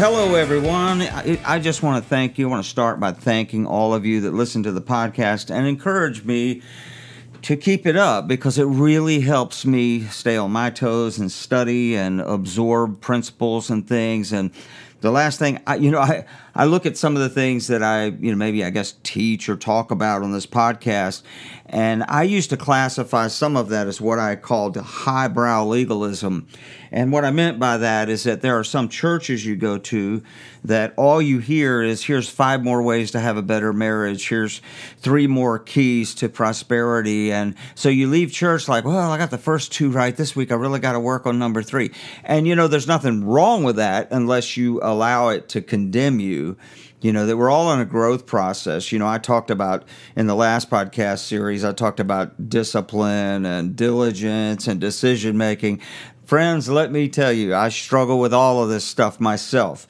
[0.00, 1.02] hello, everyone.
[1.02, 2.48] I, I just want to thank you.
[2.48, 5.66] I want to start by thanking all of you that listen to the podcast and
[5.66, 6.62] encourage me
[7.42, 11.96] to keep it up because it really helps me stay on my toes and study
[11.96, 14.32] and absorb principles and things.
[14.32, 14.52] And
[15.02, 16.24] the last thing, I, you know, I,
[16.54, 19.48] I look at some of the things that I, you know, maybe I guess teach
[19.48, 21.22] or talk about on this podcast,
[21.72, 26.48] and I used to classify some of that as what I called highbrow legalism.
[26.90, 30.22] And what I meant by that is that there are some churches you go to
[30.64, 34.60] that all you hear is here's five more ways to have a better marriage, here's
[34.98, 37.30] three more keys to prosperity.
[37.30, 40.50] And so you leave church like, well, I got the first two right this week.
[40.50, 41.92] I really got to work on number three.
[42.24, 46.39] And you know, there's nothing wrong with that unless you allow it to condemn you
[47.00, 48.92] you know that we're all in a growth process.
[48.92, 49.84] You know i talked about
[50.16, 55.80] in the last podcast series i talked about discipline and diligence and decision making
[56.24, 59.86] friends let me tell you i struggle with all of this stuff myself.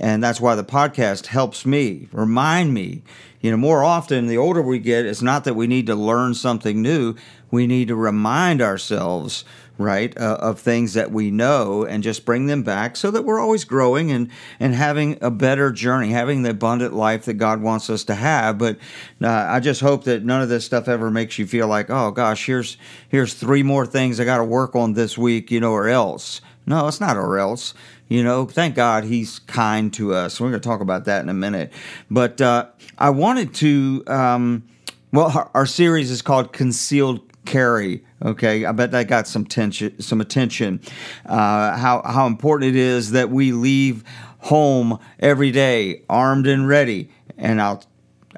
[0.00, 3.02] And that's why the podcast helps me remind me
[3.40, 6.34] you know more often the older we get it's not that we need to learn
[6.34, 7.14] something new.
[7.50, 9.44] We need to remind ourselves
[9.76, 13.40] right, uh, of things that we know and just bring them back so that we're
[13.40, 14.30] always growing and,
[14.60, 18.56] and having a better journey, having the abundant life that God wants us to have.
[18.56, 18.78] But
[19.20, 22.12] uh, I just hope that none of this stuff ever makes you feel like, oh
[22.12, 22.76] gosh, here's,
[23.08, 26.40] here's three more things I got to work on this week, you know, or else.
[26.66, 27.74] No, it's not or else.
[28.08, 30.40] You know, thank God he's kind to us.
[30.40, 31.72] We're going to talk about that in a minute.
[32.10, 34.68] But uh, I wanted to, um,
[35.12, 38.04] well, our, our series is called Concealed carry.
[38.24, 40.80] Okay, I bet that got some tension, some attention.
[41.26, 44.04] Uh, how how important it is that we leave
[44.38, 47.10] home every day armed and ready.
[47.36, 47.82] And I'll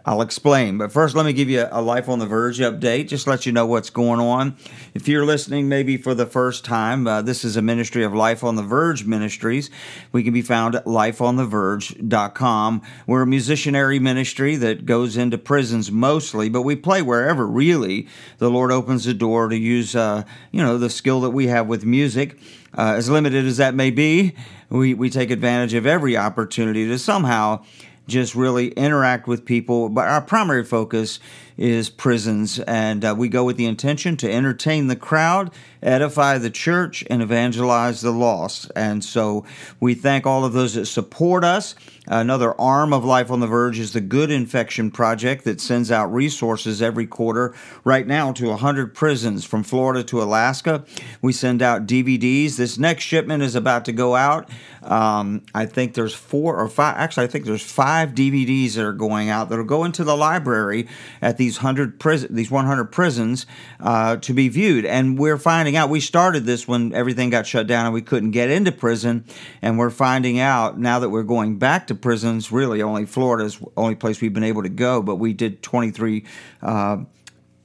[0.09, 0.79] I'll explain.
[0.79, 3.51] But first, let me give you a Life on the Verge update, just let you
[3.51, 4.57] know what's going on.
[4.95, 8.45] If you're listening maybe for the first time, uh, this is a ministry of Life
[8.45, 9.69] on the Verge Ministries.
[10.13, 12.83] We can be found at lifeontheverge.com.
[13.09, 18.07] We're a musicianary ministry that goes into prisons mostly, but we play wherever really
[18.39, 20.23] the Lord opens the door to use, uh,
[20.53, 22.39] you know, the skill that we have with music.
[22.79, 24.37] Uh, as limited as that may be,
[24.69, 27.65] we, we take advantage of every opportunity to somehow
[28.07, 29.89] just really interact with people.
[29.89, 31.19] But our primary focus
[31.57, 35.51] is prisons, and uh, we go with the intention to entertain the crowd,
[35.83, 38.71] edify the church, and evangelize the lost.
[38.77, 39.45] And so
[39.81, 41.75] we thank all of those that support us.
[42.09, 46.13] Another arm of Life on the Verge is the Good Infection Project that sends out
[46.13, 47.53] resources every quarter,
[47.83, 50.85] right now to 100 prisons from Florida to Alaska.
[51.21, 52.57] We send out DVDs.
[52.57, 54.49] This next shipment is about to go out.
[54.85, 58.93] Um, I think there's four or five, actually, I think there's five DVDs that are
[58.93, 60.87] going out that'll go into the library
[61.21, 63.47] at these 100 prison, these 100 prisons
[63.79, 64.85] uh, to be viewed.
[64.85, 68.33] And we're finding out, we started this when everything got shut down and we couldn't
[68.33, 69.25] get into prison.
[69.63, 73.95] And we're finding out now that we're going back to prisons, really only Florida's only
[73.95, 76.25] place we've been able to go, but we did 23
[76.63, 76.99] uh,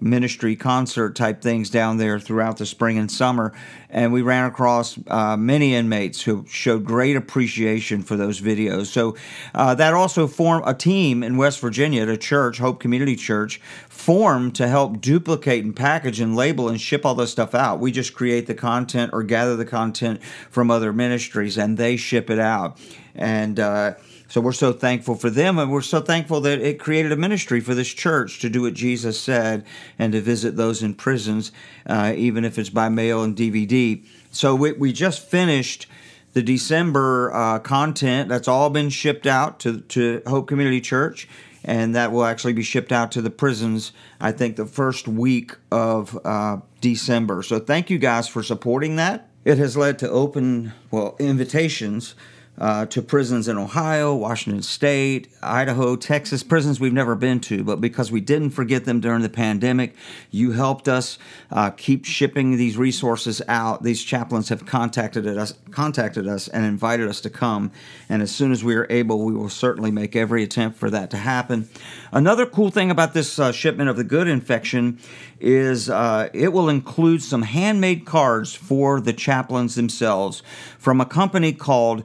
[0.01, 3.53] ministry concert type things down there throughout the spring and summer.
[3.89, 8.87] And we ran across uh, many inmates who showed great appreciation for those videos.
[8.87, 9.15] So
[9.53, 13.61] uh, that also formed a team in West Virginia at a church, Hope Community Church,
[13.89, 17.79] formed to help duplicate and package and label and ship all this stuff out.
[17.79, 22.29] We just create the content or gather the content from other ministries and they ship
[22.29, 22.79] it out.
[23.15, 23.93] And, uh,
[24.31, 27.59] so we're so thankful for them, and we're so thankful that it created a ministry
[27.59, 29.65] for this church to do what Jesus said
[29.99, 31.51] and to visit those in prisons,
[31.85, 34.01] uh, even if it's by mail and DVD.
[34.31, 35.85] So we, we just finished
[36.31, 38.29] the December uh, content.
[38.29, 41.27] That's all been shipped out to, to Hope Community Church,
[41.65, 45.57] and that will actually be shipped out to the prisons, I think, the first week
[45.73, 47.43] of uh, December.
[47.43, 49.27] So thank you guys for supporting that.
[49.43, 52.15] It has led to open, well, invitations
[52.61, 57.81] uh, to prisons in Ohio, Washington State, Idaho, Texas, prisons we've never been to, but
[57.81, 59.95] because we didn't forget them during the pandemic,
[60.29, 61.17] you helped us
[61.49, 63.81] uh, keep shipping these resources out.
[63.81, 67.71] These chaplains have contacted us, contacted us, and invited us to come.
[68.07, 71.09] And as soon as we are able, we will certainly make every attempt for that
[71.11, 71.67] to happen.
[72.11, 74.99] Another cool thing about this uh, shipment of the good infection
[75.39, 80.43] is uh, it will include some handmade cards for the chaplains themselves
[80.77, 82.03] from a company called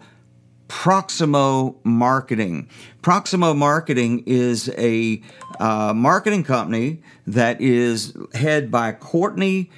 [0.68, 2.68] Proximo Marketing.
[3.02, 5.22] Proximo Marketing is a
[5.60, 9.70] uh, marketing company that is head by Courtney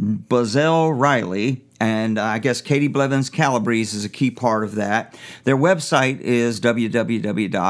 [0.00, 5.16] Buzzell Riley, and I guess Katie Blevins Calabrese is a key part of that.
[5.44, 7.68] Their website is www.proximo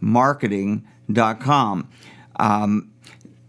[0.00, 1.88] marketing.com.
[2.40, 2.92] Um,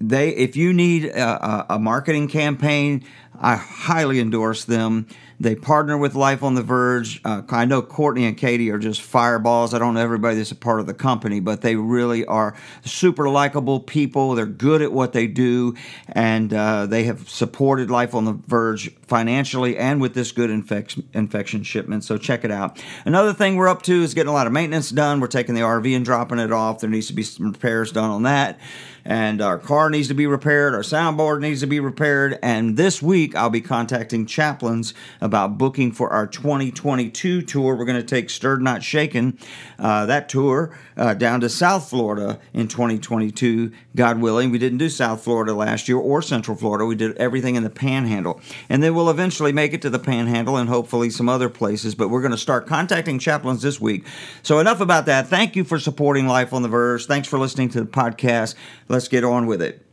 [0.02, 3.04] they, if you need a, a marketing campaign,
[3.40, 5.08] I highly endorse them.
[5.42, 7.22] They partner with Life on the Verge.
[7.24, 9.74] Uh, I know Courtney and Katie are just fireballs.
[9.74, 13.30] I don't know everybody that's a part of the company, but they really are super
[13.30, 14.36] likable people.
[14.36, 15.76] They're good at what they do,
[16.10, 21.10] and uh, they have supported Life on the Verge financially and with this good infection,
[21.14, 22.04] infection shipment.
[22.04, 22.82] So check it out.
[23.06, 25.20] Another thing we're up to is getting a lot of maintenance done.
[25.20, 26.80] We're taking the RV and dropping it off.
[26.80, 28.60] There needs to be some repairs done on that
[29.06, 32.38] and our car needs to be repaired, our soundboard needs to be repaired.
[32.44, 37.76] And this week, I'll be contacting chaplains about booking for our 2022 tour.
[37.76, 39.38] We're going to take Stirred Not Shaken,
[39.78, 44.52] uh, that tour, uh, down to South Florida in 2022, God willing.
[44.52, 46.86] We didn't do South Florida last year or Central Florida.
[46.86, 48.40] We did everything in the Panhandle.
[48.70, 51.96] And then we'll eventually make it to the Panhandle and hopefully some other places.
[51.96, 54.06] But we're going to start contacting chaplains this week.
[54.44, 55.28] So, enough about that.
[55.28, 57.06] Thank you for supporting Life on the Verge.
[57.06, 58.56] Thanks for listening to the podcast.
[58.90, 59.89] Let's get on with it.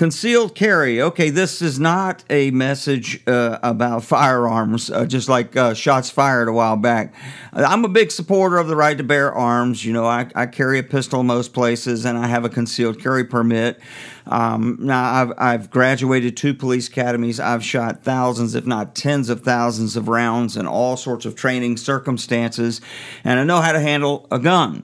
[0.00, 1.02] Concealed carry.
[1.02, 6.48] Okay, this is not a message uh, about firearms, uh, just like uh, shots fired
[6.48, 7.12] a while back.
[7.52, 9.84] I'm a big supporter of the right to bear arms.
[9.84, 13.24] You know, I, I carry a pistol most places and I have a concealed carry
[13.24, 13.78] permit.
[14.26, 17.38] Um, now, I've, I've graduated two police academies.
[17.38, 21.76] I've shot thousands, if not tens of thousands of rounds in all sorts of training
[21.76, 22.80] circumstances,
[23.22, 24.82] and I know how to handle a gun.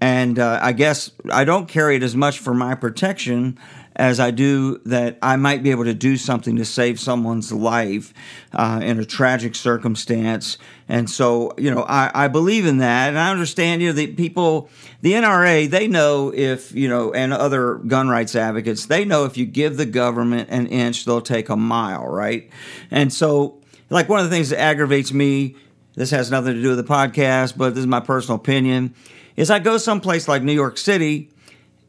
[0.00, 3.58] And uh, I guess I don't carry it as much for my protection
[3.96, 8.12] as I do that I might be able to do something to save someone's life
[8.52, 10.58] uh, in a tragic circumstance.
[10.88, 13.08] And so, you know, I, I believe in that.
[13.08, 14.68] And I understand, you know, the people,
[15.00, 19.36] the NRA, they know if, you know, and other gun rights advocates, they know if
[19.36, 22.50] you give the government an inch, they'll take a mile, right?
[22.90, 25.56] And so, like, one of the things that aggravates me,
[25.94, 28.94] this has nothing to do with the podcast, but this is my personal opinion
[29.36, 31.30] is I go someplace like New York City,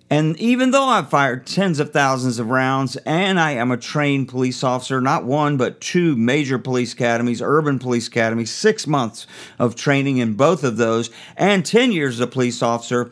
[0.10, 4.30] and even though I've fired tens of thousands of rounds and I am a trained
[4.30, 9.28] police officer, not one, but two major police academies, urban police academies, six months
[9.60, 13.12] of training in both of those, and 10 years as a police officer,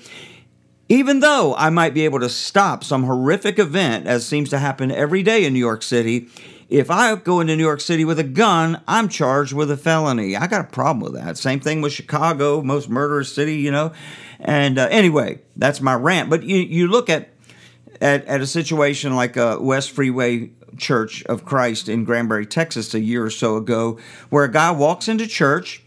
[0.88, 4.90] even though I might be able to stop some horrific event, as seems to happen
[4.90, 6.30] every day in New York City,
[6.70, 10.36] if I go into New York City with a gun, I'm charged with a felony.
[10.36, 11.38] I got a problem with that.
[11.38, 13.92] Same thing with Chicago, most murderous city, you know.
[14.40, 16.30] And uh, anyway, that's my rant.
[16.30, 17.30] But you, you look at,
[18.02, 23.00] at, at a situation like a West Freeway Church of Christ in Granbury, Texas, a
[23.00, 25.84] year or so ago, where a guy walks into church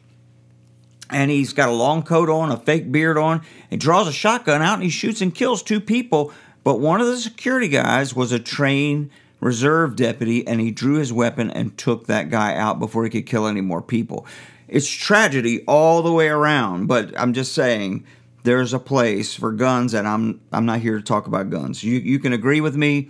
[1.11, 4.63] and he's got a long coat on, a fake beard on, he draws a shotgun
[4.63, 6.33] out and he shoots and kills two people.
[6.65, 11.13] But one of the security guys was a trained reserve deputy and he drew his
[11.13, 14.27] weapon and took that guy out before he could kill any more people.
[14.67, 18.05] It's tragedy all the way around, but I'm just saying
[18.45, 21.83] there's a place for guns, and I'm I'm not here to talk about guns.
[21.83, 23.09] You you can agree with me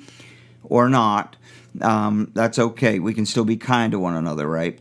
[0.65, 1.37] or not.
[1.81, 2.99] Um, that's okay.
[2.99, 4.79] We can still be kind to one another, right?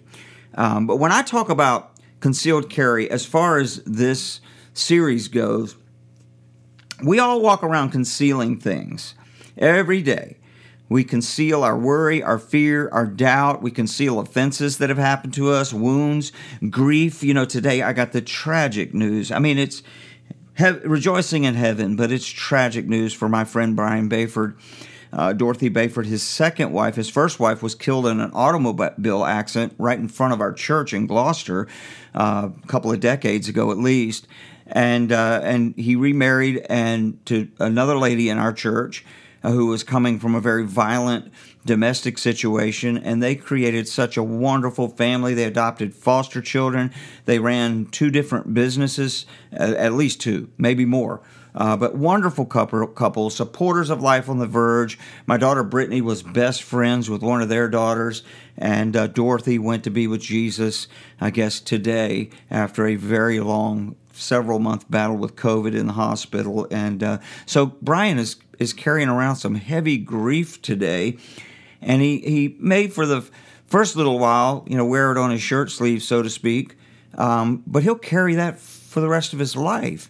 [0.56, 4.42] Um, but when I talk about concealed carry, as far as this
[4.74, 5.76] series goes,
[7.04, 9.14] we all walk around concealing things
[9.58, 10.38] every day.
[10.90, 13.62] We conceal our worry, our fear, our doubt.
[13.62, 16.32] We conceal offenses that have happened to us, wounds,
[16.70, 17.24] grief.
[17.24, 19.32] You know, today I got the tragic news.
[19.32, 19.84] I mean, it's
[20.58, 24.56] he- rejoicing in heaven, but it's tragic news for my friend Brian Bayford.
[25.12, 29.74] Uh, Dorothy Bayford, his second wife, his first wife, was killed in an automobile accident
[29.78, 31.68] right in front of our church in Gloucester
[32.14, 34.28] uh, a couple of decades ago, at least.
[34.68, 39.06] And uh, and he remarried and to another lady in our church
[39.42, 41.32] who was coming from a very violent
[41.66, 45.34] domestic situation, and they created such a wonderful family.
[45.34, 46.92] They adopted foster children.
[47.26, 51.22] They ran two different businesses, at least two, maybe more.
[51.58, 55.00] Uh, but wonderful couple, couple, supporters of Life on the Verge.
[55.26, 58.22] My daughter Brittany was best friends with one of their daughters,
[58.56, 60.88] and uh, Dorothy went to be with Jesus,
[61.20, 66.68] I guess, today after a very long, several month battle with COVID in the hospital.
[66.70, 67.18] And uh,
[67.48, 71.18] so Brian is is carrying around some heavy grief today,
[71.82, 73.28] and he he made for the
[73.66, 76.76] first little while, you know, wear it on his shirt sleeve, so to speak.
[77.16, 80.10] Um, but he'll carry that for the rest of his life.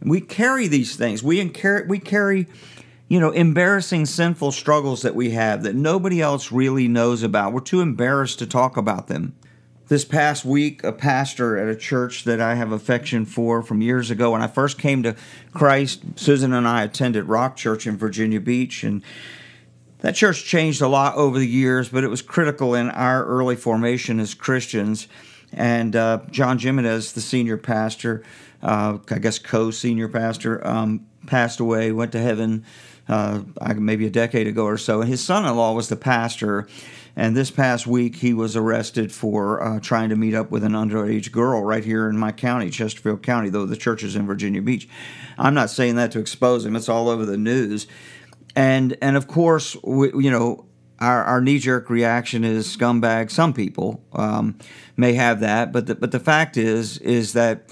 [0.00, 1.22] We carry these things.
[1.22, 2.46] We carry we carry,
[3.08, 7.52] you know, embarrassing, sinful struggles that we have that nobody else really knows about.
[7.52, 9.34] We're too embarrassed to talk about them.
[9.92, 14.10] This past week, a pastor at a church that I have affection for from years
[14.10, 15.14] ago, when I first came to
[15.52, 19.02] Christ, Susan and I attended Rock Church in Virginia Beach, and
[19.98, 23.54] that church changed a lot over the years, but it was critical in our early
[23.54, 25.08] formation as Christians.
[25.52, 28.24] And uh, John Gimenez, the senior pastor,
[28.62, 32.64] uh, I guess co senior pastor, um, passed away, went to heaven
[33.08, 33.42] uh,
[33.76, 35.02] maybe a decade ago or so.
[35.02, 36.66] And his son in law was the pastor.
[37.14, 40.72] And this past week, he was arrested for uh, trying to meet up with an
[40.72, 44.62] underage girl right here in my county, Chesterfield County, though the church is in Virginia
[44.62, 44.88] Beach.
[45.38, 47.86] I'm not saying that to expose him, it's all over the news.
[48.56, 50.66] And, and of course, we, you know,
[51.00, 53.30] our, our knee jerk reaction is scumbag.
[53.30, 54.58] Some people um,
[54.96, 57.68] may have that, but the, but the fact is is that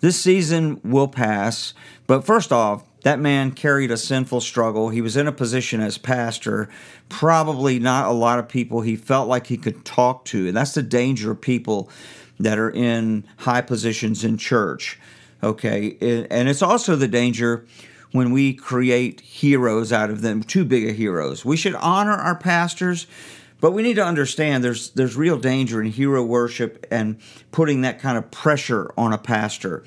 [0.00, 1.74] this season will pass.
[2.06, 4.88] But first off, that man carried a sinful struggle.
[4.88, 6.68] He was in a position as pastor,
[7.08, 10.48] probably not a lot of people he felt like he could talk to.
[10.48, 11.90] And that's the danger of people
[12.40, 14.98] that are in high positions in church.
[15.42, 15.96] Okay.
[16.30, 17.64] And it's also the danger
[18.10, 21.44] when we create heroes out of them, too big of heroes.
[21.44, 23.06] We should honor our pastors,
[23.60, 27.18] but we need to understand there's there's real danger in hero worship and
[27.50, 29.84] putting that kind of pressure on a pastor.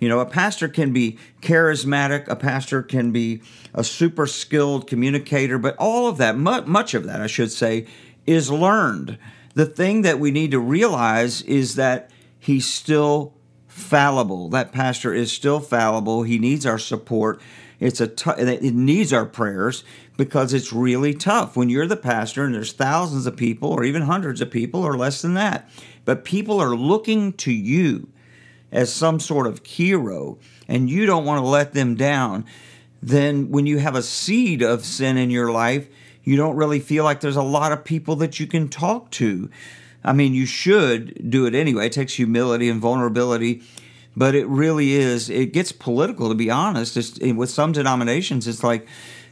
[0.00, 3.40] You know, a pastor can be charismatic, a pastor can be
[3.72, 7.86] a super skilled communicator, but all of that, much of that, I should say,
[8.26, 9.16] is learned.
[9.54, 13.34] The thing that we need to realize is that he's still
[13.68, 14.48] fallible.
[14.48, 16.24] That pastor is still fallible.
[16.24, 17.40] He needs our support.
[17.78, 19.84] It's a t- it needs our prayers
[20.22, 24.02] because it's really tough when you're the pastor and there's thousands of people or even
[24.02, 25.68] hundreds of people or less than that.
[26.04, 28.08] But people are looking to you
[28.70, 30.38] as some sort of hero
[30.68, 32.44] and you don't want to let them down.
[33.02, 35.88] Then when you have a seed of sin in your life,
[36.22, 39.50] you don't really feel like there's a lot of people that you can talk to.
[40.04, 41.86] I mean, you should do it anyway.
[41.86, 43.62] It takes humility and vulnerability
[44.16, 45.30] but it really is.
[45.30, 46.96] It gets political, to be honest.
[46.98, 48.86] It's, with some denominations, it's like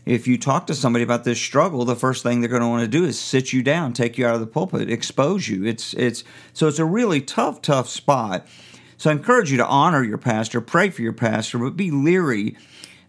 [0.06, 2.82] if you talk to somebody about this struggle, the first thing they're going to want
[2.82, 5.64] to do is sit you down, take you out of the pulpit, expose you.
[5.64, 8.46] It's it's so it's a really tough, tough spot.
[8.96, 12.56] So I encourage you to honor your pastor, pray for your pastor, but be leery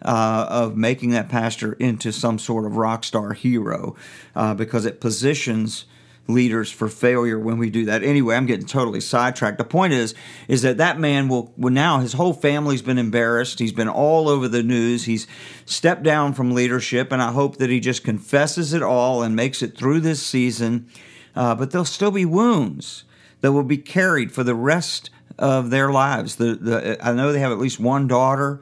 [0.04, 3.96] uh, of making that pastor into some sort of rock star hero
[4.36, 5.86] uh, because it positions
[6.34, 8.04] leaders for failure when we do that.
[8.04, 9.58] Anyway, I'm getting totally sidetracked.
[9.58, 10.14] The point is,
[10.48, 13.60] is that that man will, will now his whole family's been embarrassed.
[13.60, 15.06] He's been all over the news.
[15.06, 15.28] He's
[15.66, 19.62] stepped down from leadership, and I hope that he just confesses it all and makes
[19.62, 20.88] it through this season.
[21.36, 23.04] Uh, but there'll still be wounds
[23.42, 26.36] that will be carried for the rest of their lives.
[26.36, 28.62] The, the I know they have at least one daughter,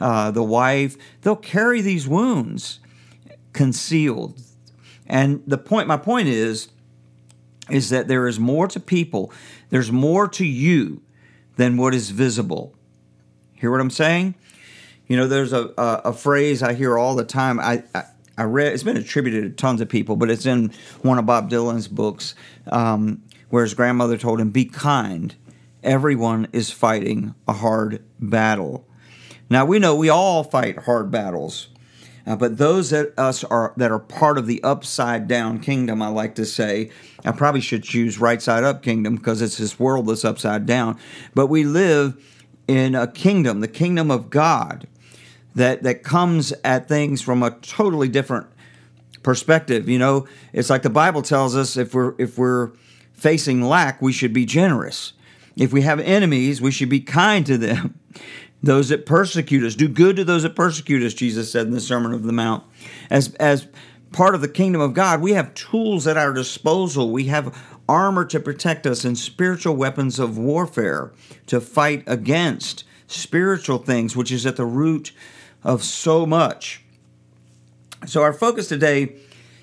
[0.00, 0.96] uh, the wife.
[1.22, 2.78] They'll carry these wounds
[3.52, 4.40] concealed.
[5.06, 6.68] And the point, my point is,
[7.72, 9.32] is that there is more to people,
[9.70, 11.02] there's more to you
[11.56, 12.74] than what is visible.
[13.54, 14.34] Hear what I'm saying?
[15.08, 17.58] You know, there's a, a, a phrase I hear all the time.
[17.58, 18.04] I, I,
[18.36, 21.50] I, read, it's been attributed to tons of people, but it's in one of Bob
[21.50, 22.34] Dylan's books
[22.70, 25.34] um, where his grandmother told him, Be kind.
[25.82, 28.86] Everyone is fighting a hard battle.
[29.50, 31.68] Now, we know we all fight hard battles.
[32.26, 36.08] Uh, but those that us are that are part of the upside down kingdom, I
[36.08, 36.90] like to say,
[37.24, 40.98] I probably should choose right side up kingdom because it's this world that's upside down.
[41.34, 42.16] But we live
[42.68, 44.86] in a kingdom, the kingdom of God,
[45.54, 48.46] that that comes at things from a totally different
[49.22, 49.88] perspective.
[49.88, 52.70] You know, it's like the Bible tells us if we're if we're
[53.14, 55.12] facing lack, we should be generous.
[55.56, 57.98] If we have enemies, we should be kind to them
[58.62, 59.74] those that persecute us.
[59.74, 62.64] Do good to those that persecute us, Jesus said in the Sermon of the Mount.
[63.10, 63.66] As, as
[64.12, 67.10] part of the kingdom of God, we have tools at our disposal.
[67.10, 67.56] We have
[67.88, 71.12] armor to protect us and spiritual weapons of warfare
[71.46, 75.12] to fight against spiritual things, which is at the root
[75.64, 76.82] of so much.
[78.06, 79.16] So, our focus today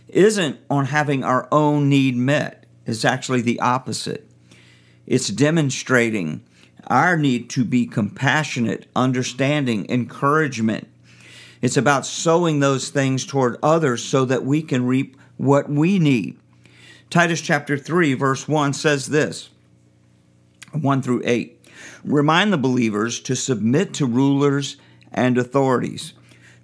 [0.07, 4.25] isn't on having our own need met, it's actually the opposite.
[5.05, 6.43] It's demonstrating
[6.87, 10.87] our need to be compassionate, understanding, encouragement.
[11.61, 16.37] It's about sowing those things toward others so that we can reap what we need.
[17.09, 19.49] Titus chapter 3, verse 1 says this
[20.71, 21.59] 1 through 8.
[22.03, 24.77] Remind the believers to submit to rulers
[25.11, 26.13] and authorities,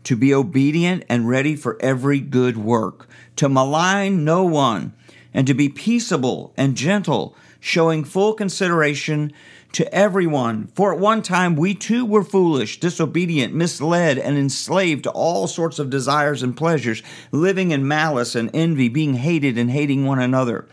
[0.04, 4.94] to be obedient and ready for every good work, to malign no one,
[5.34, 9.34] and to be peaceable and gentle, showing full consideration
[9.76, 10.68] to everyone.
[10.74, 15.80] For at one time we too were foolish, disobedient, misled, and enslaved to all sorts
[15.80, 20.66] of desires and pleasures, living in malice and envy, being hated and hating one another.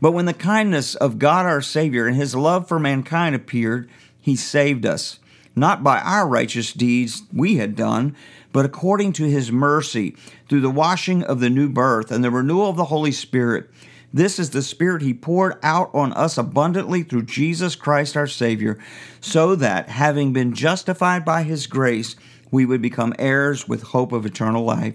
[0.00, 4.36] But when the kindness of God our Savior and his love for mankind appeared, he
[4.36, 5.18] saved us,
[5.56, 8.14] not by our righteous deeds we had done,
[8.52, 10.14] but according to his mercy,
[10.48, 13.68] through the washing of the new birth and the renewal of the Holy Spirit
[14.14, 18.78] this is the Spirit He poured out on us abundantly through Jesus Christ our Savior,
[19.20, 22.14] so that, having been justified by His grace,
[22.52, 24.94] we would become heirs with hope of eternal life.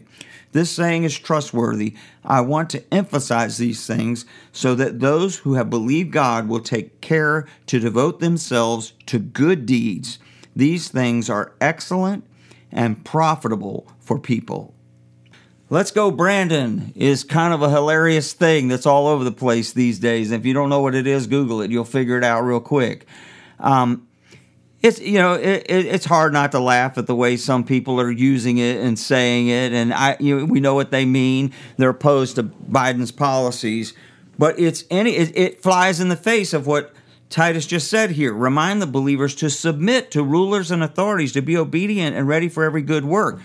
[0.53, 1.95] This saying is trustworthy.
[2.23, 7.01] I want to emphasize these things so that those who have believed God will take
[7.01, 10.17] care to devote themselves to good deeds.
[10.55, 12.23] These things are excellent
[12.71, 14.73] and profitable for people.
[15.71, 19.99] Let's Go Brandon is kind of a hilarious thing that's all over the place these
[19.99, 20.31] days.
[20.31, 21.69] If you don't know what it is, Google it.
[21.69, 23.05] You'll figure it out real quick.
[23.59, 24.07] Um,
[24.81, 28.01] it's you know it, it, it's hard not to laugh at the way some people
[28.01, 31.53] are using it and saying it, and I you know, we know what they mean.
[31.77, 33.93] They're opposed to Biden's policies,
[34.39, 36.95] but it's any it, it flies in the face of what
[37.29, 38.33] Titus just said here.
[38.33, 42.63] Remind the believers to submit to rulers and authorities, to be obedient and ready for
[42.63, 43.39] every good work.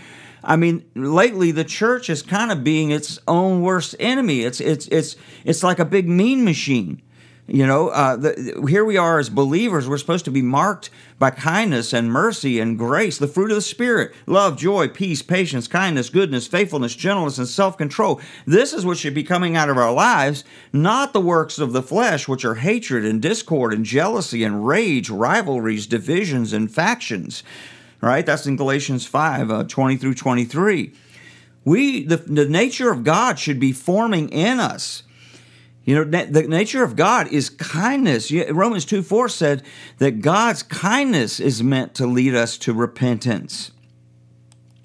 [0.44, 4.42] I mean, lately the church is kind of being its own worst enemy.
[4.42, 7.00] It's it's it's it's like a big mean machine.
[7.46, 9.86] You know, uh, the, here we are as believers.
[9.86, 13.60] We're supposed to be marked by kindness and mercy and grace, the fruit of the
[13.60, 18.20] Spirit love, joy, peace, patience, kindness, goodness, faithfulness, gentleness, and self control.
[18.46, 21.82] This is what should be coming out of our lives, not the works of the
[21.82, 27.42] flesh, which are hatred and discord and jealousy and rage, rivalries, divisions, and factions.
[28.04, 28.24] Right?
[28.24, 30.92] That's in Galatians 5 uh, 20 through 23.
[31.64, 35.04] We, the, the nature of God should be forming in us
[35.84, 38.32] you know, the nature of God is kindness.
[38.32, 39.62] Romans 2 4 said
[39.98, 43.70] that God's kindness is meant to lead us to repentance.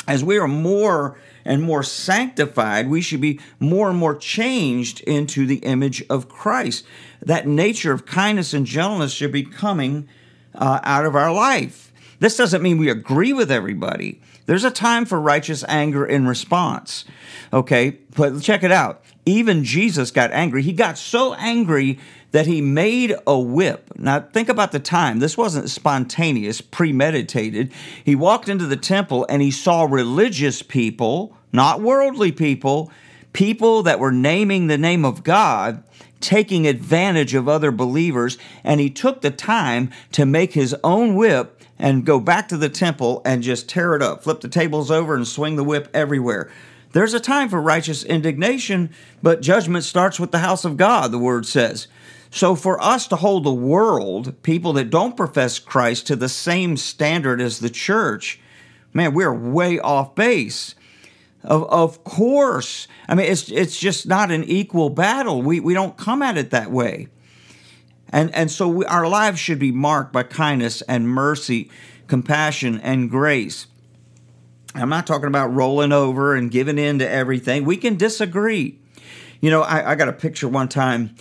[0.08, 5.46] As we are more and more sanctified, we should be more and more changed into
[5.46, 6.86] the image of Christ.
[7.22, 10.10] That nature of kindness and gentleness should be coming
[10.54, 11.89] uh, out of our life.
[12.20, 14.22] This doesn't mean we agree with everybody.
[14.46, 17.06] There's a time for righteous anger in response.
[17.54, 19.04] Okay, but check it out.
[19.26, 20.62] Even Jesus got angry.
[20.62, 22.00] He got so angry
[22.32, 23.92] that he made a whip.
[23.98, 25.20] Now, think about the time.
[25.20, 27.72] This wasn't spontaneous, premeditated.
[28.04, 32.92] He walked into the temple and he saw religious people, not worldly people,
[33.34, 35.84] people that were naming the name of God,
[36.20, 38.38] taking advantage of other believers.
[38.64, 42.70] And he took the time to make his own whip and go back to the
[42.70, 46.52] temple and just tear it up, flip the tables over, and swing the whip everywhere.
[46.92, 48.90] There's a time for righteous indignation,
[49.24, 51.88] but judgment starts with the house of God, the word says.
[52.32, 56.78] So, for us to hold the world, people that don't profess Christ, to the same
[56.78, 58.40] standard as the church,
[58.94, 60.76] man, we're way off base.
[61.44, 62.88] Of, of course.
[63.08, 65.42] I mean, it's, it's just not an equal battle.
[65.42, 67.08] We, we don't come at it that way.
[68.12, 71.70] And, and so we, our lives should be marked by kindness and mercy,
[72.08, 73.68] compassion and grace.
[74.76, 77.66] I'm not talking about rolling over and giving in to everything.
[77.66, 78.80] We can disagree.
[79.42, 81.16] You know, I, I got a picture one time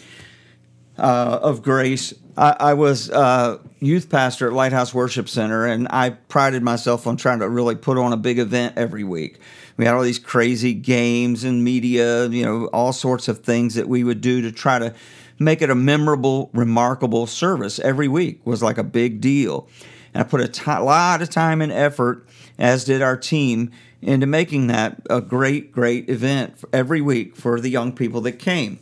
[0.99, 2.13] uh, of Grace.
[2.37, 7.17] I, I was uh, youth pastor at Lighthouse Worship Center, and I prided myself on
[7.17, 9.39] trying to really put on a big event every week.
[9.77, 13.89] We had all these crazy games and media, you know, all sorts of things that
[13.89, 14.93] we would do to try to
[15.39, 19.69] make it a memorable, remarkable service every week was like a big deal.
[20.15, 22.27] And I put a t- lot of time and effort
[22.59, 23.71] as did our team,
[24.03, 28.79] into making that a great, great event every week for the young people that came.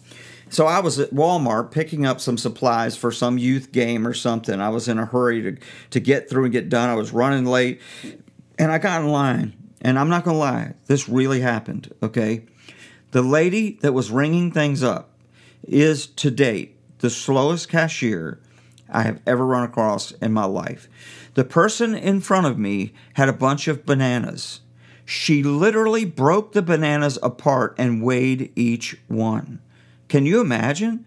[0.48, 4.60] So I was at Walmart picking up some supplies for some youth game or something.
[4.60, 5.56] I was in a hurry to,
[5.90, 6.88] to get through and get done.
[6.88, 7.80] I was running late
[8.58, 9.54] and I got in line.
[9.82, 12.44] And I'm not going to lie, this really happened, okay?
[13.12, 15.10] The lady that was ringing things up
[15.62, 18.40] is to date the slowest cashier
[18.88, 20.88] I have ever run across in my life.
[21.34, 24.60] The person in front of me had a bunch of bananas.
[25.04, 29.60] She literally broke the bananas apart and weighed each one.
[30.08, 31.06] Can you imagine?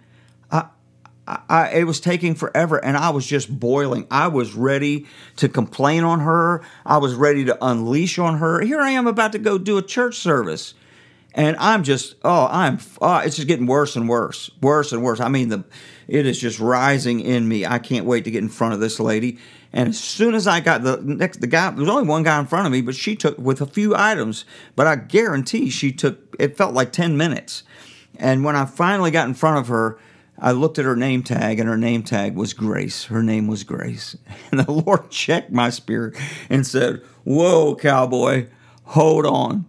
[1.30, 4.08] I, I, it was taking forever and I was just boiling.
[4.10, 6.64] I was ready to complain on her.
[6.86, 8.62] I was ready to unleash on her.
[8.62, 10.74] Here I am about to go do a church service.
[11.40, 15.22] And I'm just, oh, I'm, oh, it's just getting worse and worse, worse and worse.
[15.22, 15.64] I mean, the,
[16.06, 17.66] it is just rising in me.
[17.66, 19.38] I can't wait to get in front of this lady.
[19.72, 22.38] And as soon as I got the next, the guy, there was only one guy
[22.42, 24.44] in front of me, but she took with a few items.
[24.76, 27.64] But I guarantee she took, it felt like 10 minutes.
[28.18, 29.98] And when I finally got in front of her,
[30.40, 33.06] I looked at her name tag, and her name tag was Grace.
[33.06, 34.18] Her name was Grace.
[34.52, 36.18] And the Lord checked my spirit
[36.50, 38.48] and said, Whoa, cowboy,
[38.84, 39.69] hold on.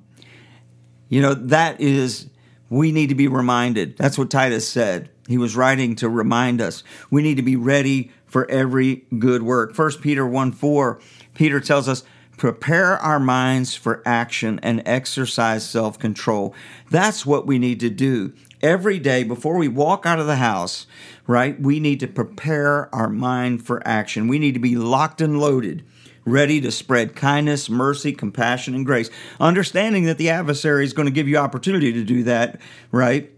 [1.11, 2.29] You know, that is,
[2.71, 3.99] we need to be reminded.
[3.99, 5.11] That's what Titus said.
[5.29, 9.77] He was writing to remind us we need to be ready for every good work.
[9.77, 11.01] 1 Peter 1 4,
[11.35, 12.05] Peter tells us,
[12.37, 16.55] prepare our minds for action and exercise self control.
[16.91, 18.33] That's what we need to do.
[18.63, 20.87] Every day before we walk out of the house,
[21.27, 24.29] right, we need to prepare our mind for action.
[24.29, 25.85] We need to be locked and loaded
[26.25, 29.11] ready to spread kindness, mercy, compassion, and grace.
[29.39, 32.61] Understanding that the adversary is going to give you opportunity to do that,
[32.93, 33.31] right?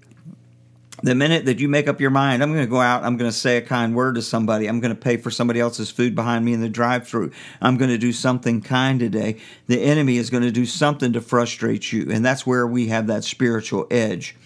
[1.03, 3.31] the minute that you make up your mind, I'm going to go out, I'm going
[3.31, 6.14] to say a kind word to somebody, I'm going to pay for somebody else's food
[6.14, 10.16] behind me in the drive through, I'm going to do something kind today, the enemy
[10.16, 12.11] is going to do something to frustrate you.
[12.11, 14.37] And that's where we have that spiritual edge.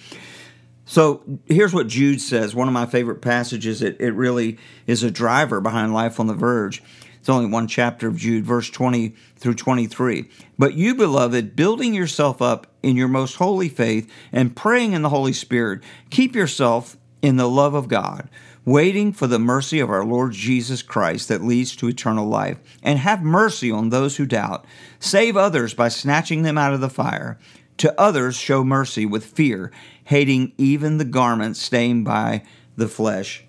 [0.86, 3.82] So here's what Jude says, one of my favorite passages.
[3.82, 6.82] It, it really is a driver behind Life on the Verge.
[7.26, 10.30] It's only one chapter of Jude, verse 20 through 23.
[10.56, 15.08] But you, beloved, building yourself up in your most holy faith and praying in the
[15.08, 18.30] Holy Spirit, keep yourself in the love of God,
[18.64, 22.58] waiting for the mercy of our Lord Jesus Christ that leads to eternal life.
[22.80, 24.64] And have mercy on those who doubt.
[25.00, 27.40] Save others by snatching them out of the fire.
[27.78, 29.72] To others, show mercy with fear,
[30.04, 32.44] hating even the garment stained by
[32.76, 33.42] the flesh.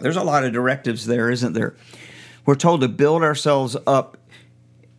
[0.00, 1.76] There's a lot of directives there, isn't there?
[2.46, 4.18] We're told to build ourselves up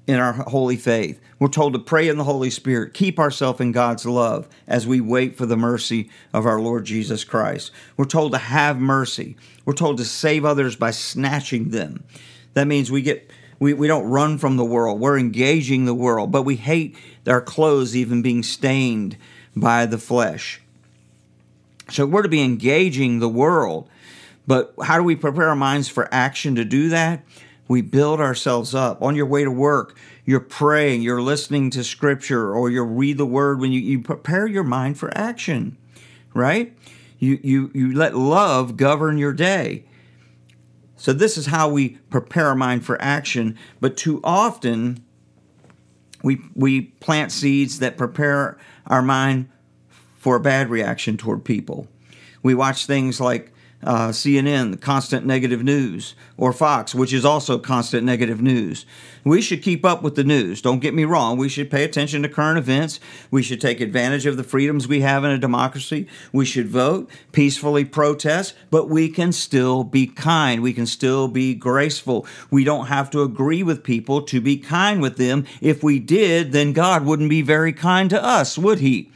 [0.07, 1.19] in our holy faith.
[1.39, 5.01] We're told to pray in the Holy Spirit, keep ourselves in God's love as we
[5.01, 7.71] wait for the mercy of our Lord Jesus Christ.
[7.97, 9.35] We're told to have mercy.
[9.65, 12.03] We're told to save others by snatching them.
[12.53, 13.29] That means we get
[13.59, 14.99] we, we don't run from the world.
[14.99, 19.17] We're engaging the world, but we hate our clothes even being stained
[19.55, 20.61] by the flesh.
[21.89, 23.89] So we're to be engaging the world.
[24.47, 27.23] But how do we prepare our minds for action to do that?
[27.67, 29.01] We build ourselves up.
[29.01, 33.25] On your way to work, you're praying, you're listening to scripture, or you read the
[33.25, 35.77] word when you, you prepare your mind for action,
[36.33, 36.75] right?
[37.17, 39.85] You, you, you let love govern your day.
[40.97, 43.57] So, this is how we prepare our mind for action.
[43.79, 45.03] But too often,
[46.23, 49.49] we, we plant seeds that prepare our mind
[50.17, 51.87] for a bad reaction toward people.
[52.41, 53.51] We watch things like
[53.85, 58.85] uh, CNN, constant negative news, or Fox, which is also constant negative news.
[59.23, 60.61] We should keep up with the news.
[60.61, 61.37] Don't get me wrong.
[61.37, 62.99] We should pay attention to current events.
[63.31, 66.07] We should take advantage of the freedoms we have in a democracy.
[66.31, 70.61] We should vote, peacefully protest, but we can still be kind.
[70.61, 72.25] We can still be graceful.
[72.51, 75.45] We don't have to agree with people to be kind with them.
[75.61, 79.11] If we did, then God wouldn't be very kind to us, would He?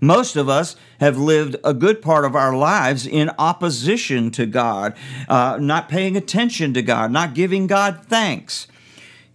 [0.00, 4.96] Most of us have lived a good part of our lives in opposition to God,
[5.28, 8.66] uh, not paying attention to God, not giving God thanks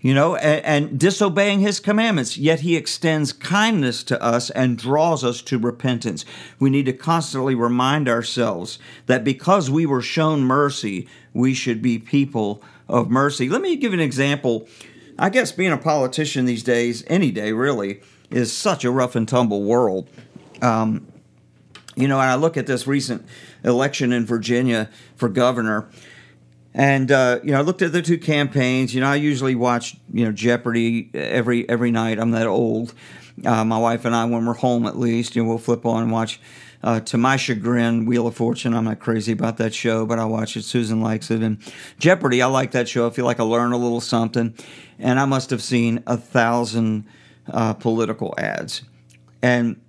[0.06, 2.38] you know, and, and, disobeying his commandments.
[2.38, 6.26] Yet he extends kindness to us and draws us to repentance.
[6.60, 11.98] We need to constantly remind ourselves that because we were shown mercy, we should be
[11.98, 13.50] people of mercy.
[13.50, 14.68] Let me give an example.
[15.18, 19.28] I guess being a politician these days, any day really, is such a rough and
[19.28, 20.08] tumble world.
[20.62, 21.08] Um,
[21.96, 23.26] you know, and I look at this recent
[23.64, 25.90] election in Virginia for governor,
[26.74, 28.94] and uh, you know, I looked at the two campaigns.
[28.94, 32.20] You know, I usually watch you know Jeopardy every every night.
[32.20, 32.94] I'm that old.
[33.46, 36.04] Uh, my wife and I, when we're home at least, you know, we'll flip on
[36.04, 36.40] and watch.
[36.84, 38.76] Uh, to my chagrin, Wheel of Fortune.
[38.76, 40.62] I'm not crazy about that show, but I watch it.
[40.64, 41.58] Susan likes it, and
[41.98, 42.44] Jeopardy.
[42.44, 43.08] I like that show.
[43.08, 44.54] I feel like I learn a little something,
[45.00, 47.06] and I must have seen a thousand
[47.52, 48.84] uh, political ads,
[49.42, 49.82] and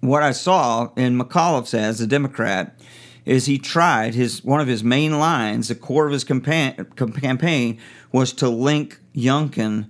[0.00, 2.78] what I saw in McAuliffe's as a Democrat
[3.24, 7.78] is he tried his one of his main lines, the core of his campaign
[8.12, 9.88] was to link Youngkin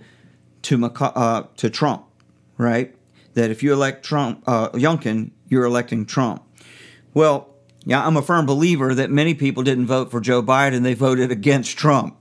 [0.63, 2.05] to uh, to Trump,
[2.59, 2.95] right?
[3.35, 6.43] That if you elect Trump, uh, Youngkin, you're electing Trump.
[7.15, 10.95] Well, yeah, I'm a firm believer that many people didn't vote for Joe Biden; they
[10.95, 12.17] voted against Trump.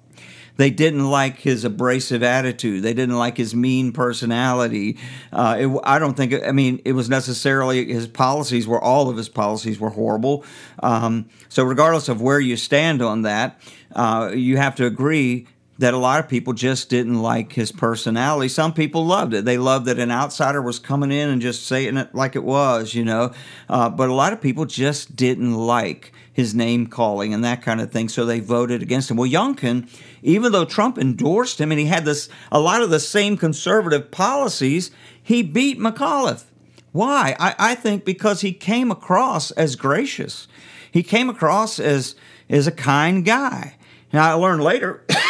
[0.60, 2.84] They didn't like his abrasive attitude.
[2.84, 4.98] They didn't like his mean personality.
[5.32, 6.34] Uh, it, I don't think.
[6.34, 10.44] I mean, it was necessarily his policies were all of his policies were horrible.
[10.84, 13.62] Um, so regardless of where you stand on that,
[13.96, 15.48] uh, you have to agree
[15.80, 18.50] that a lot of people just didn't like his personality.
[18.50, 19.46] Some people loved it.
[19.46, 22.94] They loved that an outsider was coming in and just saying it like it was,
[22.94, 23.32] you know.
[23.70, 27.80] Uh, but a lot of people just didn't like his name calling and that kind
[27.80, 29.16] of thing, so they voted against him.
[29.16, 29.90] Well, Youngkin,
[30.22, 34.12] even though Trump endorsed him and he had this a lot of the same conservative
[34.12, 34.92] policies,
[35.24, 36.44] he beat McAuliffe.
[36.92, 37.38] Why?
[37.40, 40.50] I, I think because he came across as gracious.
[40.92, 42.16] He came across as
[42.50, 43.76] as a kind guy.
[44.12, 45.06] Now I learned later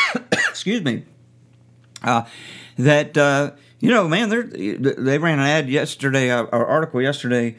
[0.60, 1.06] excuse me,
[2.04, 2.24] uh,
[2.78, 7.56] that uh, you know, man, they ran an ad yesterday, uh, or article yesterday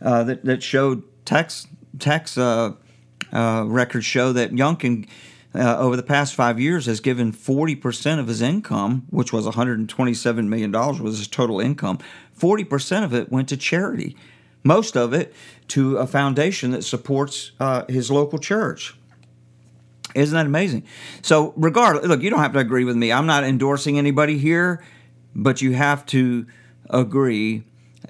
[0.00, 1.66] uh, that that showed tax
[1.98, 2.72] tax uh,
[3.34, 5.06] uh, records show that Youngkin.
[5.54, 10.70] over the past five years, has given 40% of his income, which was $127 million,
[10.70, 11.98] was his total income.
[12.38, 14.16] 40% of it went to charity,
[14.62, 15.34] most of it
[15.68, 17.52] to a foundation that supports
[17.88, 18.97] his local church
[20.18, 20.84] Isn't that amazing?
[21.22, 23.12] So, regardless, look, you don't have to agree with me.
[23.12, 24.82] I'm not endorsing anybody here,
[25.34, 26.46] but you have to
[26.90, 27.64] agree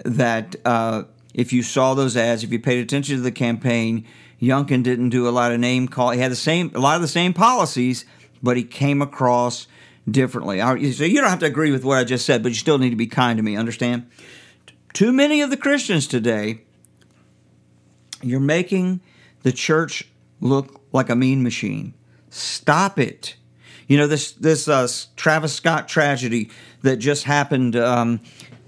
[0.05, 4.07] that uh, if you saw those ads, if you paid attention to the campaign,
[4.40, 6.11] Youngkin didn't do a lot of name call.
[6.11, 8.05] He had the same, a lot of the same policies,
[8.42, 9.66] but he came across
[10.09, 10.61] differently.
[10.92, 12.90] So you don't have to agree with what I just said, but you still need
[12.90, 13.57] to be kind to me.
[13.57, 14.09] Understand?
[14.92, 16.62] Too many of the Christians today,
[18.23, 19.01] you're making
[19.42, 20.09] the church
[20.40, 21.94] look like a mean machine.
[22.31, 23.37] Stop it.
[23.87, 24.87] You know this this uh,
[25.17, 26.51] Travis Scott tragedy
[26.83, 28.21] that just happened um,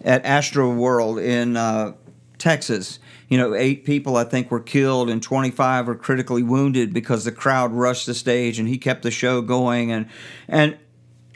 [0.02, 1.92] at Astroworld in uh,
[2.38, 2.98] Texas.
[3.28, 7.32] You know, eight people I think were killed and 25 were critically wounded because the
[7.32, 10.08] crowd rushed the stage and he kept the show going and
[10.48, 10.76] and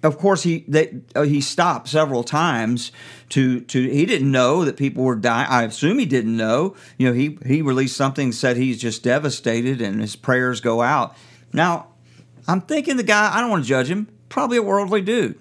[0.02, 2.90] of course he they, uh, he stopped several times
[3.28, 5.48] to to he didn't know that people were dying.
[5.48, 6.74] I assume he didn't know.
[6.98, 11.16] You know, he he released something said he's just devastated and his prayers go out.
[11.52, 11.88] Now,
[12.46, 13.34] I'm thinking the guy.
[13.34, 14.08] I don't want to judge him.
[14.28, 15.38] Probably a worldly dude.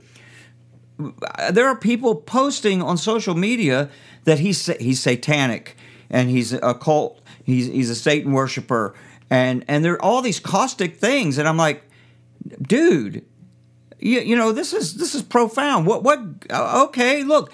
[1.52, 3.90] There are people posting on social media
[4.26, 5.76] that he's he's satanic
[6.10, 7.22] and he's a cult.
[7.44, 8.94] He's he's a Satan worshiper
[9.30, 11.84] and and there are all these caustic things and I'm like,
[12.62, 13.26] dude
[14.04, 15.88] you, you know this is this is profound.
[15.88, 16.20] What what?
[16.50, 17.52] Uh, okay, look.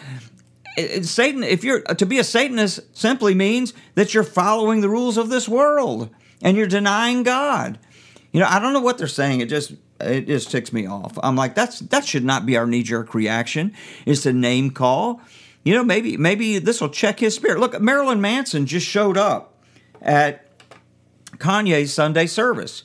[1.01, 5.29] Satan, if you're to be a Satanist, simply means that you're following the rules of
[5.29, 6.09] this world
[6.41, 7.77] and you're denying God.
[8.31, 9.41] You know, I don't know what they're saying.
[9.41, 11.17] It just it just ticks me off.
[11.23, 13.73] I'm like, that's that should not be our knee jerk reaction.
[14.05, 15.21] It's a name call.
[15.63, 17.59] You know, maybe maybe this will check his spirit.
[17.59, 19.57] Look, Marilyn Manson just showed up
[20.01, 20.45] at
[21.37, 22.83] Kanye's Sunday service.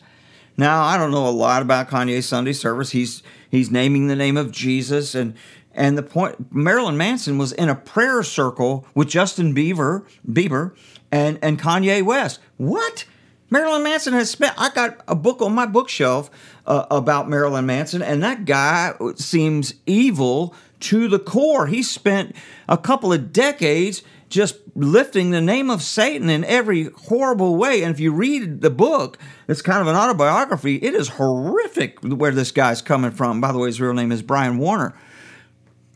[0.57, 2.91] Now, I don't know a lot about Kanye's Sunday service.
[2.91, 5.35] He's he's naming the name of Jesus and
[5.73, 10.75] and the point Marilyn Manson was in a prayer circle with Justin Bieber, Bieber
[11.11, 12.41] and and Kanye West.
[12.57, 13.05] What?
[13.51, 16.31] Marilyn Manson has spent I got a book on my bookshelf
[16.67, 21.67] uh, about Marilyn Manson and that guy seems evil to the core.
[21.67, 22.35] He spent
[22.69, 27.83] a couple of decades just lifting the name of Satan in every horrible way.
[27.83, 30.77] And if you read the book, it's kind of an autobiography.
[30.77, 33.41] It is horrific where this guy's coming from.
[33.41, 34.95] By the way, his real name is Brian Warner.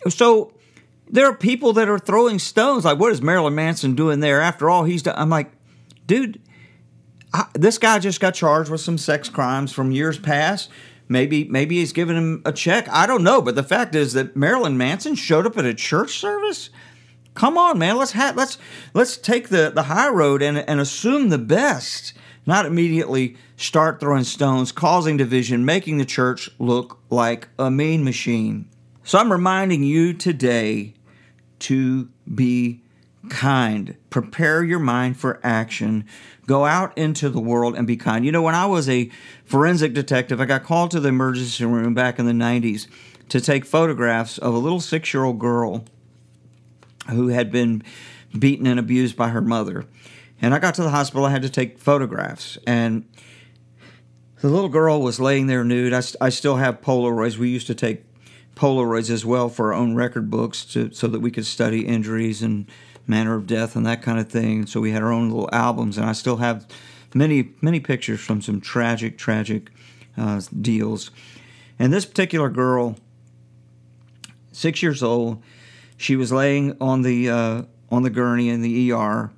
[0.08, 0.52] So
[1.10, 2.84] there are people that are throwing stones.
[2.84, 4.40] Like, what is Marilyn Manson doing there?
[4.40, 5.06] After all, he's.
[5.06, 5.50] I'm like,
[6.06, 6.40] dude,
[7.32, 10.70] I, this guy just got charged with some sex crimes from years past.
[11.08, 12.88] Maybe maybe he's giving him a check.
[12.88, 13.40] I don't know.
[13.40, 16.70] But the fact is that Marilyn Manson showed up at a church service
[17.38, 17.96] Come on, man.
[17.96, 18.58] Let's ha- let's
[18.94, 22.12] let's take the, the high road and and assume the best,
[22.46, 28.68] not immediately start throwing stones, causing division, making the church look like a mean machine.
[29.04, 30.94] So I'm reminding you today
[31.60, 32.82] to be
[33.28, 33.96] kind.
[34.10, 36.04] Prepare your mind for action.
[36.46, 38.24] Go out into the world and be kind.
[38.24, 39.10] You know, when I was a
[39.44, 42.86] forensic detective, I got called to the emergency room back in the 90s
[43.28, 45.84] to take photographs of a little six year old girl
[47.10, 47.82] who had been
[48.38, 49.84] beaten and abused by her mother.
[50.40, 52.58] And I got to the hospital, I had to take photographs.
[52.66, 53.08] And
[54.40, 55.92] the little girl was laying there nude.
[55.92, 57.38] I, I still have Polaroids.
[57.38, 58.04] We used to take
[58.54, 62.42] Polaroids as well for our own record books to, so that we could study injuries
[62.42, 62.66] and
[63.08, 64.66] manner of death and that kind of thing.
[64.66, 66.66] So we had our own little albums, and I still have
[67.14, 69.70] many, many pictures from some tragic, tragic
[70.16, 71.10] uh, deals.
[71.78, 72.96] And this particular girl,
[74.52, 75.42] six years old,
[75.96, 79.30] she was laying on the uh, on the gurney in the ER,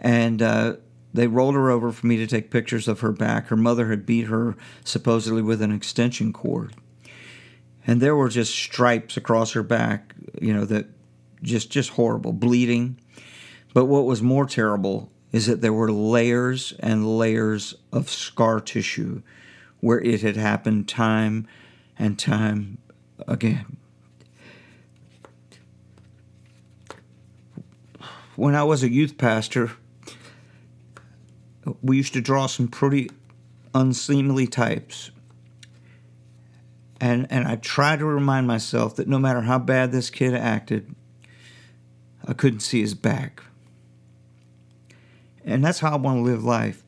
[0.00, 0.76] and uh,
[1.14, 3.46] they rolled her over for me to take pictures of her back.
[3.46, 6.74] Her mother had beat her supposedly with an extension cord,
[7.86, 10.14] and there were just stripes across her back.
[10.40, 10.86] You know that
[11.42, 12.98] just just horrible bleeding.
[13.74, 19.22] But what was more terrible is that there were layers and layers of scar tissue
[19.80, 21.46] where it had happened time
[21.98, 22.78] and time
[23.26, 23.78] again.
[28.36, 29.72] when I was a youth pastor,
[31.80, 33.10] we used to draw some pretty
[33.74, 35.10] unseemly types.
[37.00, 40.94] And, and I tried to remind myself that no matter how bad this kid acted,
[42.26, 43.42] I couldn't see his back.
[45.44, 46.82] And that's how I want to live life.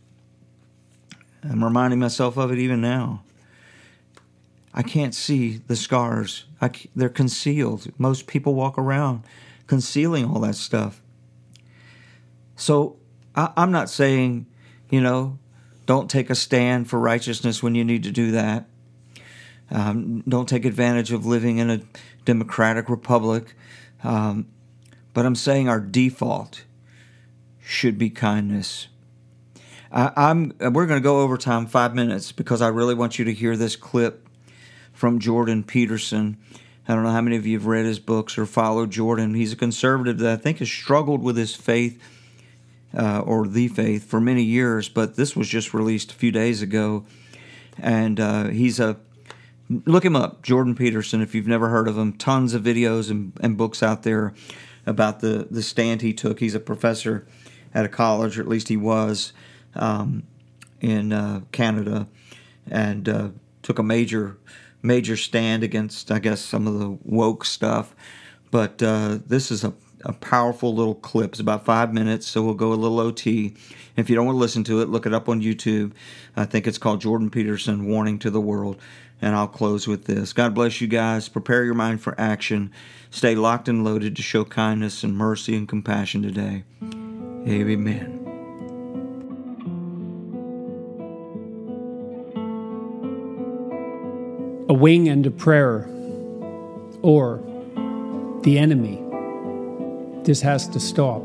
[1.42, 3.22] I'm reminding myself of it even now.
[4.72, 6.46] I can't see the scars.
[6.60, 7.86] I, they're concealed.
[7.98, 9.22] Most people walk around
[9.66, 11.00] concealing all that stuff.
[12.56, 12.96] So
[13.34, 14.46] I, I'm not saying,
[14.90, 15.38] you know,
[15.86, 18.66] don't take a stand for righteousness when you need to do that.
[19.70, 21.80] Um, don't take advantage of living in a
[22.24, 23.54] democratic republic.
[24.02, 24.46] Um,
[25.14, 26.64] but I'm saying our default
[27.64, 28.88] should be kindness.
[29.90, 30.52] I, I'm.
[30.60, 33.56] We're going to go over time five minutes because I really want you to hear
[33.56, 34.28] this clip
[34.92, 36.36] from Jordan Peterson.
[36.86, 39.34] I don't know how many of you have read his books or followed Jordan.
[39.34, 42.02] He's a conservative that I think has struggled with his faith
[42.96, 46.60] uh, or the faith for many years, but this was just released a few days
[46.60, 47.06] ago.
[47.78, 48.98] And uh, he's a
[49.68, 52.12] look him up, Jordan Peterson, if you've never heard of him.
[52.12, 54.34] Tons of videos and, and books out there
[54.86, 56.40] about the, the stand he took.
[56.40, 57.26] He's a professor
[57.72, 59.32] at a college, or at least he was,
[59.74, 60.24] um,
[60.80, 62.06] in uh, Canada,
[62.70, 63.28] and uh,
[63.62, 64.38] took a major
[64.84, 67.96] major stand against, I guess, some of the woke stuff.
[68.50, 69.72] But uh, this is a,
[70.04, 71.32] a powerful little clip.
[71.32, 73.54] It's about five minutes, so we'll go a little OT.
[73.96, 75.92] If you don't want to listen to it, look it up on YouTube.
[76.36, 78.76] I think it's called Jordan Peterson Warning to the World.
[79.22, 81.28] And I'll close with this God bless you guys.
[81.28, 82.72] Prepare your mind for action.
[83.10, 86.64] Stay locked and loaded to show kindness and mercy and compassion today.
[87.46, 88.20] Amen.
[94.68, 95.86] A wing and a prayer,
[97.02, 97.40] or
[98.42, 99.00] the enemy.
[100.24, 101.22] This has to stop.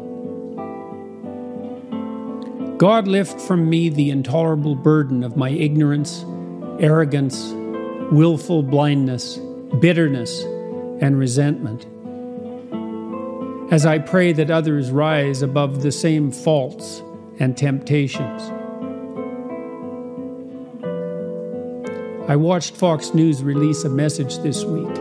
[2.77, 6.25] God, lift from me the intolerable burden of my ignorance,
[6.79, 7.53] arrogance,
[8.11, 9.37] willful blindness,
[9.79, 10.43] bitterness,
[11.01, 11.85] and resentment.
[13.71, 17.03] As I pray that others rise above the same faults
[17.39, 18.41] and temptations.
[22.27, 24.93] I watched Fox News release a message this week.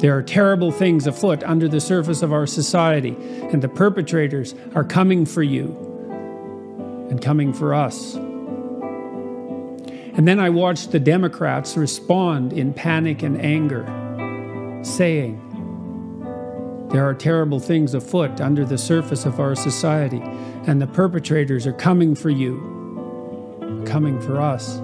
[0.00, 3.16] There are terrible things afoot under the surface of our society,
[3.50, 5.74] and the perpetrators are coming for you
[7.10, 8.16] and coming for us.
[10.16, 13.84] And then I watched the Democrats respond in panic and anger,
[14.84, 15.40] saying,
[16.92, 20.22] There are terrible things afoot under the surface of our society,
[20.68, 24.78] and the perpetrators are coming for you, coming for us.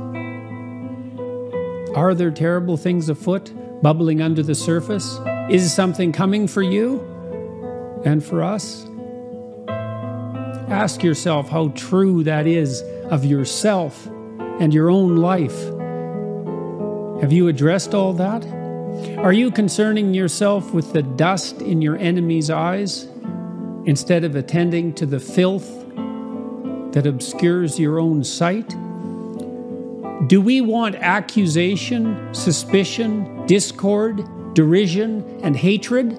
[1.95, 5.21] Are there terrible things afoot, bubbling under the surface?
[5.49, 7.01] Is something coming for you
[8.05, 8.85] and for us?
[10.69, 14.09] Ask yourself how true that is of yourself
[14.61, 15.59] and your own life.
[17.23, 18.47] Have you addressed all that?
[19.19, 23.09] Are you concerning yourself with the dust in your enemy's eyes
[23.87, 25.69] instead of attending to the filth
[26.93, 28.69] that obscures your own sight?
[30.29, 34.23] Do we want accusation, suspicion, discord,
[34.55, 36.13] derision, and hatred?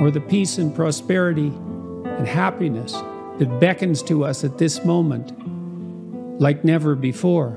[0.00, 2.92] Or the peace and prosperity and happiness
[3.38, 5.39] that beckons to us at this moment
[6.40, 7.50] like never before.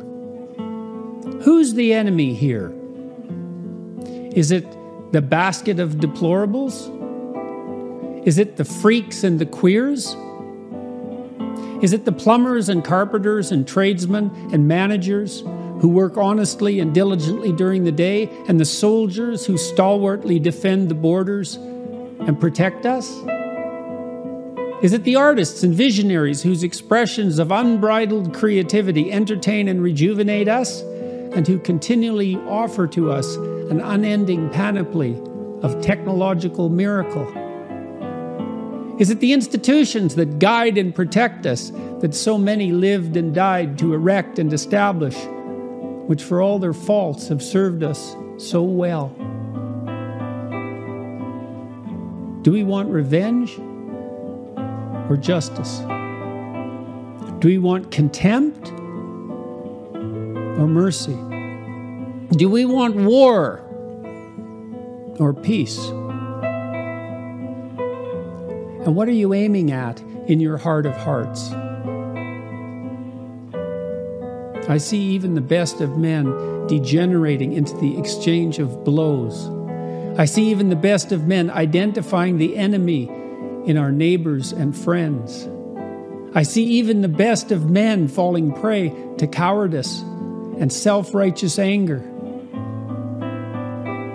[1.43, 2.71] Who's the enemy here?
[4.35, 4.67] Is it
[5.13, 6.91] the basket of deplorables?
[8.27, 10.15] Is it the freaks and the queers?
[11.81, 15.41] Is it the plumbers and carpenters and tradesmen and managers
[15.79, 20.95] who work honestly and diligently during the day, and the soldiers who stalwartly defend the
[20.95, 23.13] borders and protect us?
[24.83, 30.81] Is it the artists and visionaries whose expressions of unbridled creativity entertain and rejuvenate us,
[30.81, 35.17] and who continually offer to us an unending panoply
[35.61, 37.25] of technological miracle?
[38.99, 43.79] Is it the institutions that guide and protect us that so many lived and died
[43.79, 45.15] to erect and establish,
[46.07, 49.07] which for all their faults have served us so well?
[52.41, 53.57] Do we want revenge?
[55.09, 55.79] Or justice?
[57.39, 58.69] Do we want contempt
[60.57, 61.17] or mercy?
[62.37, 63.59] Do we want war
[65.19, 65.77] or peace?
[68.85, 71.51] And what are you aiming at in your heart of hearts?
[74.69, 79.49] I see even the best of men degenerating into the exchange of blows.
[80.17, 83.09] I see even the best of men identifying the enemy
[83.65, 85.47] in our neighbors and friends.
[86.35, 90.01] I see even the best of men falling prey to cowardice
[90.57, 92.03] and self righteous anger.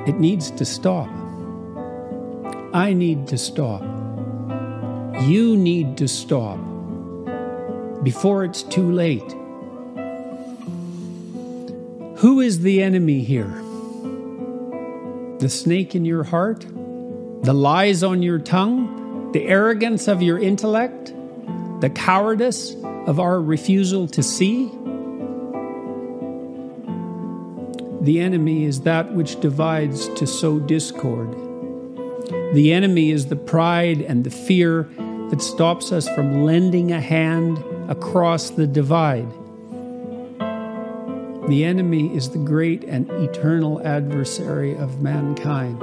[0.07, 1.09] It needs to stop.
[2.73, 3.83] I need to stop.
[5.23, 6.59] You need to stop
[8.03, 9.35] before it's too late.
[12.19, 13.63] Who is the enemy here?
[15.39, 16.67] The snake in your heart?
[17.43, 18.98] The lies on your tongue?
[19.33, 21.13] The arrogance of your intellect,
[21.81, 22.75] the cowardice
[23.07, 24.71] of our refusal to see?
[28.01, 31.31] The enemy is that which divides to sow discord.
[32.55, 34.89] The enemy is the pride and the fear
[35.31, 39.31] that stops us from lending a hand across the divide.
[41.49, 45.83] The enemy is the great and eternal adversary of mankind.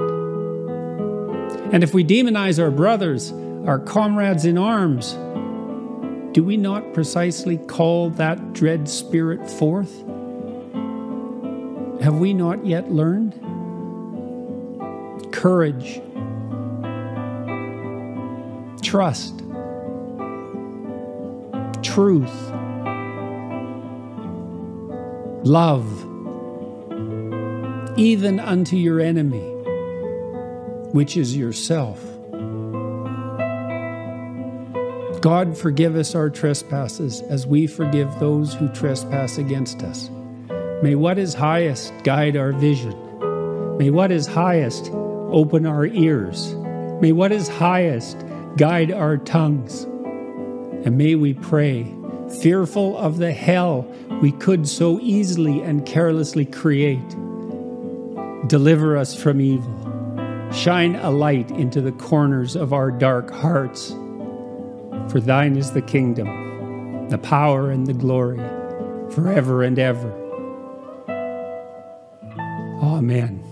[1.72, 3.32] And if we demonize our brothers,
[3.66, 5.14] our comrades in arms,
[6.32, 10.04] do we not precisely call that dread spirit forth?
[12.02, 13.32] Have we not yet learned?
[15.32, 16.00] Courage,
[18.82, 19.38] trust,
[21.82, 22.52] truth,
[25.44, 25.86] love,
[27.98, 29.55] even unto your enemy,
[30.96, 32.02] which is yourself.
[35.20, 40.08] God, forgive us our trespasses as we forgive those who trespass against us.
[40.82, 42.96] May what is highest guide our vision.
[43.76, 46.54] May what is highest open our ears.
[47.02, 48.16] May what is highest
[48.56, 49.82] guide our tongues.
[50.86, 51.94] And may we pray,
[52.40, 53.82] fearful of the hell
[54.22, 57.10] we could so easily and carelessly create.
[58.48, 59.85] Deliver us from evil.
[60.52, 63.90] Shine a light into the corners of our dark hearts.
[65.08, 68.38] For thine is the kingdom, the power, and the glory,
[69.10, 70.12] forever and ever.
[72.82, 73.45] Amen.